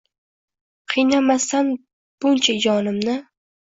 Qiynamasdan 0.93 1.71
buncha 2.25 2.57
jonimni… 2.65 3.19